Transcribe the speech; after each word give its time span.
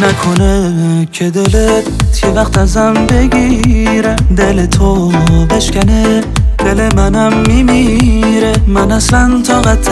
نکنه 0.00 1.08
که 1.12 1.30
دلت 1.30 1.84
یه 2.24 2.30
وقت 2.30 2.58
ازم 2.58 2.94
بگیره. 2.94 4.16
دل 4.36 4.66
تو 4.66 5.12
بشکنه 5.50 6.20
دل 6.58 6.88
منم 6.96 7.32
میمیره. 7.48 8.52
من 8.66 8.92
اصلا 8.92 9.42
طاقت 9.46 9.88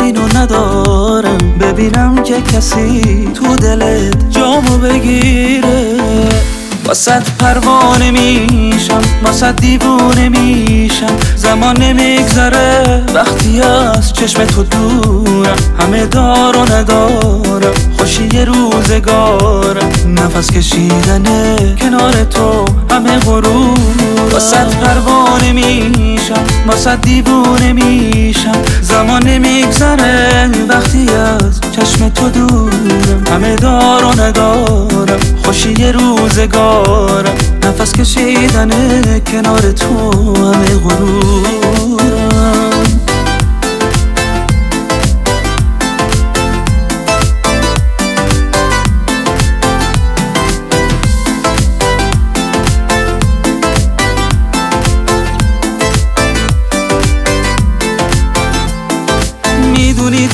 اینو 0.00 0.28
ندارم. 0.34 1.38
ببینم 1.60 2.22
که 2.22 2.40
کسی 2.40 3.02
تو 3.34 3.56
دلت 3.56 4.30
جامو 4.30 4.78
بگیره. 4.78 5.97
واسد 6.88 7.26
پروانه 7.38 8.10
میشم 8.10 9.00
واسد 9.24 9.56
دیوونه 9.56 10.28
میشم. 10.28 11.16
زمان 11.36 11.82
نمیگذره 11.82 13.04
وقتی 13.14 13.60
از 13.62 14.12
چشم 14.12 14.44
تو 14.44 14.62
دورم. 14.62 15.56
همه 15.80 16.06
دار 16.06 16.56
و 16.56 16.72
ندارم 16.72 17.74
خوشی 17.98 18.28
روزگارم. 18.28 19.90
نفس 20.06 20.50
کشیدنه 20.50 21.76
کنار 21.80 22.24
تو 22.24 22.64
همه 22.90 23.18
غرور 23.18 23.78
واسد 24.32 24.70
پروانه 24.70 25.52
میشم 25.52 26.44
واسد 26.66 27.00
دیوونه 27.00 27.72
میشم. 27.72 28.62
زمان 28.98 29.22
نمیگذره. 29.22 30.50
وقتی 30.68 31.08
از 31.08 31.60
چشم 31.72 32.08
تو 32.08 32.28
دورم 32.28 33.24
همه 33.32 33.56
دار 33.56 34.04
و 34.04 34.20
ندارم. 34.20 35.20
خوشی 35.44 35.92
روزگارم. 35.92 37.34
نفس 37.64 37.92
کشیدنه 37.92 39.20
کنار 39.20 39.60
تو 39.60 40.10
همه 40.36 40.78
غرورم 40.84 41.67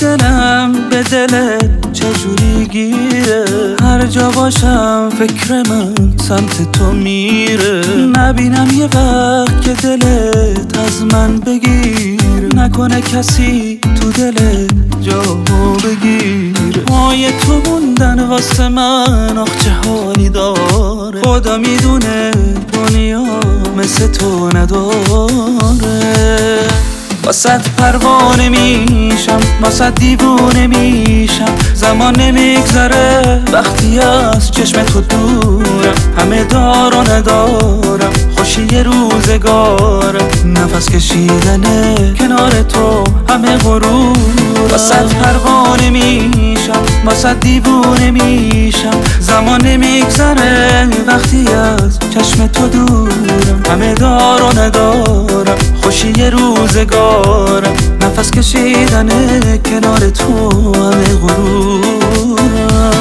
دلم 0.05 0.73
به 0.91 1.03
دلت 1.03 1.93
چجوری 1.93 2.67
گیره؟ 2.71 3.45
هر 3.83 4.07
جا 4.07 4.31
باشم 4.31 5.09
فکر 5.19 5.63
من 5.71 5.95
سمت 6.17 6.73
تو 6.73 6.93
میره. 6.93 7.83
نبینم 8.17 8.69
یه 8.79 8.85
وقت 8.85 9.63
که 9.63 9.73
دلت 9.73 10.79
از 10.79 11.03
من 11.13 11.41
بگیر 11.41 12.55
نکنه 12.57 13.01
کسی 13.01 13.81
تو 14.01 14.11
دلت 14.11 14.71
جامو 15.03 15.77
بگیر 15.77 16.79
پای 16.87 17.33
تو 17.33 17.71
موندن 17.71 18.21
واسه 18.21 18.69
من 18.69 19.39
آخ 19.39 19.57
چه 19.65 19.71
حالی 19.71 20.29
داره. 20.29 21.23
خدا 21.23 21.59
می‌دونه 21.59 22.31
دنیا 22.73 23.23
مثل 23.77 24.07
تو 24.07 24.49
نداره. 24.57 25.94
واسد 27.45 27.69
پروانه 27.79 28.49
میشم 28.49 29.41
واسد 29.63 29.95
دیوونه 29.95 30.67
میشم. 30.67 31.55
زمان 31.75 32.17
نمیگذره 32.17 33.43
وقتی 33.53 33.99
از 33.99 34.51
چشم 34.51 34.83
تو 34.83 35.01
دورم. 35.01 35.95
همه 36.19 36.45
دار 36.45 36.95
و 36.95 37.01
ندارم 37.01 38.13
خوشی 38.37 38.67
روزگارم. 38.67 40.29
نفس 40.45 40.91
کشیدنه 40.91 42.15
کنار 42.19 42.63
تو 42.63 43.05
همه 43.29 43.57
غرور 43.57 44.17
واسد 44.71 45.09
پروانه 45.09 45.91
میشم 45.91 46.83
واسد 47.05 47.41
دیوونه 47.41 48.11
میشم. 48.11 49.01
زمان 49.21 49.63
نمیگذره 49.63 50.89
وقتی 51.07 51.49
از 51.49 51.99
چشم 52.15 52.47
تو 52.47 52.69
دورم. 52.69 53.63
همه 53.71 53.95
دار 53.95 54.43
و 54.43 54.59
ندارم. 54.59 55.74
خوشی 55.85 56.13
روزگارم 56.13 57.77
نفس 58.01 58.31
کشیدنه 58.31 59.59
کنار 59.59 60.11
تو 60.11 60.51
همه 60.75 61.17
غرورم. 61.17 62.95